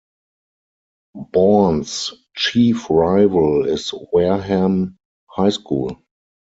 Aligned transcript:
Bourne's 1.13 2.11
chief 2.35 2.89
rival 2.89 3.67
is 3.67 3.93
Wareham 4.11 4.97
High 5.29 5.51
School. 5.51 6.01